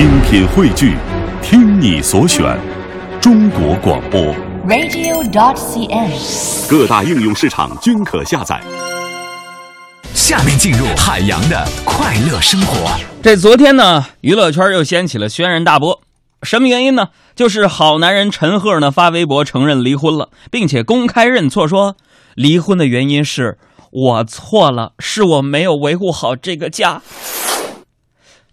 [0.00, 0.96] 精品汇聚，
[1.42, 2.58] 听你所选，
[3.20, 4.18] 中国广播。
[4.66, 6.70] radio.dot.cn，。
[6.70, 8.58] 各大应用市场均可下载。
[10.14, 12.98] 下面进入海洋的快乐生活。
[13.22, 16.00] 这昨天呢，娱乐圈又掀起了轩然大波，
[16.44, 17.08] 什么原因呢？
[17.36, 21.94] 就是好男人陈赫呢发微博承认离婚了，并且公开认错说，
[22.34, 23.58] 离婚的原因是
[23.90, 27.02] 我错了，是我没有维护好这个家。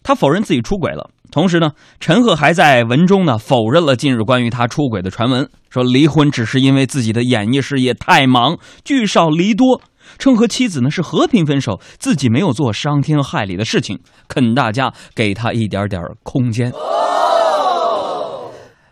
[0.03, 9.81] 他否认自己出轨了，同时呢，陈赫还在文中呢否认了近日关于他出轨的传闻，说离婚只是因为自己的演艺事业太忙，聚少离多。
[10.17, 13.99] 称和妻子呢是和平分手，自己没有做伤天害理的事情，
[14.29, 16.71] 恳大家给他一点点空间。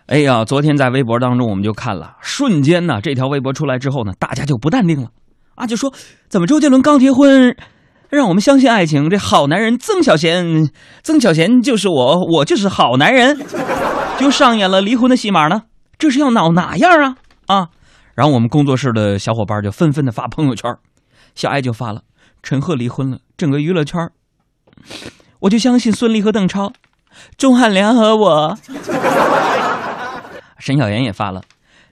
[0.07, 5.07] 哎呀，昨天在微博当中我们就看了，瞬间呢，这条微博出来之后呢，大家就不淡定了
[5.55, 5.93] 啊，就说
[6.27, 7.55] 怎么周杰伦刚结婚，
[8.15, 10.71] 让我们相信爱情，这好男人曾小贤，
[11.03, 13.37] 曾小贤就是我，我就是好男人，
[14.17, 15.63] 就上演了离婚的戏码呢，
[15.97, 17.15] 这是要闹哪样啊
[17.47, 17.67] 啊！
[18.15, 20.73] 然后我们工作室的小伙伴就纷纷的发朋友圈。
[21.35, 22.01] 小爱就发了，
[22.41, 24.09] 陈赫离婚了，整个娱乐圈，
[25.41, 26.71] 我就相信孙俪和邓超，
[27.37, 28.57] 钟汉良和我。
[30.57, 31.41] 沈小妍也发了，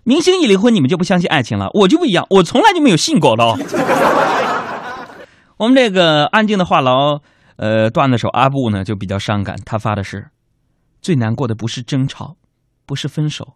[0.04, 3.58] 明星一离婚，你们就不相信爱情了，我就不一样，我从来就没有信过的。
[5.64, 7.22] 我们这个安静的话痨，
[7.56, 10.30] 呃，段子手阿布呢就比较伤感，他发的是，
[11.02, 12.36] 最难过的不是争吵，
[12.86, 13.54] 不是分手，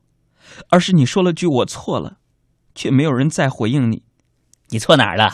[0.69, 2.13] 而是你说了句我错了，
[2.73, 4.03] 却没有人再回应你。
[4.69, 5.33] 你错哪儿了？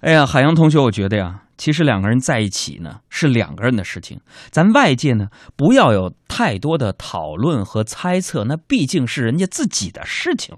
[0.00, 10.56] 哎呀，海洋同学，我觉得呀，其实两个人在一起呢是两个人的事情，咱外界呢不要有太多的讨论和猜测，那毕竟是人家自己的事情，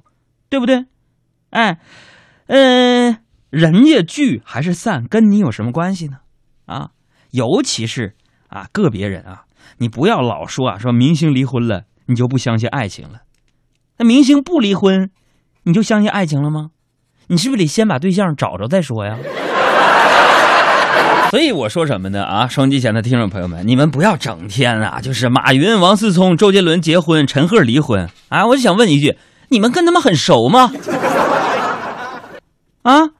[0.48, 0.84] 对不对？
[1.50, 1.80] 哎，
[2.46, 3.20] 嗯、呃，
[3.50, 6.18] 人家聚还是散，跟你有什么关系呢？
[6.66, 6.90] 啊，
[7.30, 8.14] 尤其是
[8.48, 9.42] 啊个别人啊，
[9.78, 13.20] 你不要老说啊，说明星离婚了，你就不相信爱情了，
[13.98, 15.10] 那明星不离婚。
[15.64, 16.70] 你就相信爱情了吗？
[17.26, 19.18] 你是不是得先把对象找着再说呀？
[21.30, 22.24] 所以我说什么呢？
[22.24, 28.46] 啊，双击前的听众朋友们，你们不要整天啊，就是马云、王思聪、周杰伦结婚，陈赫离婚啊！
[28.46, 29.18] 我就想问一句，
[29.48, 30.72] 你们跟他们很熟吗？
[32.82, 33.10] 啊，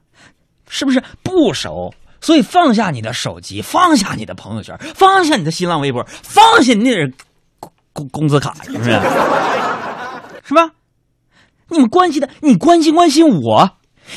[0.68, 1.92] 是不是不熟？
[2.20, 7.12] 所以放下你的手机，放下你的朋友圈，放下你的新浪微博，放下你那点
[7.60, 8.90] 工工工资卡，是不是？
[10.44, 10.70] 是吧？
[11.68, 13.70] 你们关心的，你关心关心我，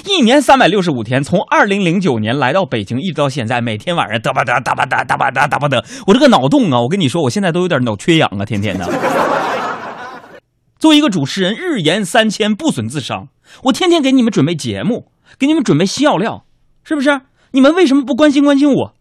[0.05, 8.87] 一年三百六十五天，从二零零九年来到北京，一直到现在，每天晚上嘚吧嘚嘚吧嘚嘚吧嘚嘚吧嘚，我这个脑洞啊，我跟你说，我现在都有点脑缺氧啊，天天的。
[10.79, 13.27] 作为一个主持人，日言三千，不损自伤。
[13.65, 16.45] 我天天给你们准备节目，给你们准备笑料，
[16.83, 17.21] 是不是？
[17.51, 18.93] 你们为什么不关心关心我？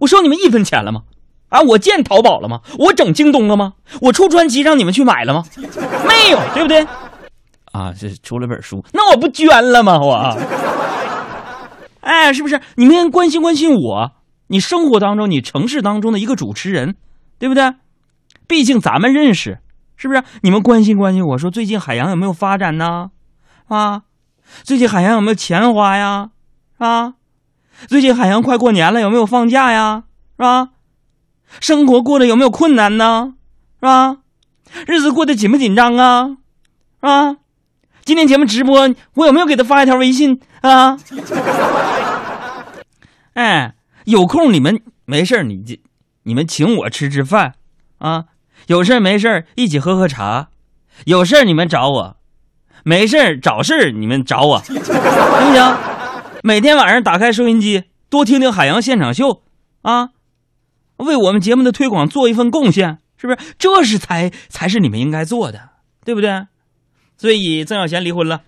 [0.00, 1.02] 我收你们一分钱了吗？
[1.48, 2.60] 啊，我建淘宝了吗？
[2.78, 3.72] 我整京东了吗？
[4.02, 5.44] 我出专辑让你们去买了吗？
[6.06, 6.86] 没有，对不对？
[7.72, 9.98] 啊，这出了本书，那我不捐了吗？
[9.98, 10.36] 我，
[12.00, 12.60] 哎，是不是？
[12.76, 14.12] 你们关心关心我，
[14.48, 16.96] 你生活当中，你城市当中的一个主持人，
[17.38, 17.74] 对不对？
[18.46, 19.58] 毕竟咱们认识，
[19.96, 20.22] 是不是？
[20.42, 23.10] 你们关心关心我说，最近海洋有没有发展呢？
[23.68, 24.02] 啊，
[24.62, 26.30] 最近海洋有没有钱花呀？
[26.78, 27.14] 啊，
[27.86, 30.04] 最近海洋快过年了，有没有放假呀？
[30.36, 30.70] 是吧？
[31.60, 33.34] 生活过得有没有困难呢？
[33.80, 34.18] 是吧？
[34.86, 36.28] 日子过得紧不紧张啊？
[37.00, 37.36] 是吧？
[38.04, 40.98] 今天节目直播，我有没有给他发一条微信啊？
[43.34, 45.80] 哎，有空你们没事你这
[46.24, 47.54] 你们请我吃吃饭
[47.98, 48.26] 啊，
[48.66, 50.48] 有事没事一起喝喝茶，
[51.06, 52.16] 有事你们找我，
[52.84, 54.82] 没事找事你们找我，行不
[55.54, 55.76] 行？
[56.42, 59.42] 每天晚上打开收音机，多听听海洋现场秀
[59.82, 60.10] 啊，
[60.96, 63.38] 为我们节目的推广做一份贡献，是不是？
[63.58, 65.70] 这是才才是你们应该做的，
[66.04, 66.46] 对不对？
[67.16, 68.42] 所以曾小贤离婚了，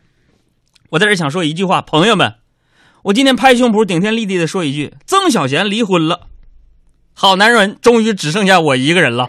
[0.91, 2.35] 我在这想说一句话，朋友们，
[3.05, 6.29] 我今天拍胸脯顶天立地的说一句：曾小贤离婚了，
[7.12, 9.29] 好男人终于只剩下我一个人了。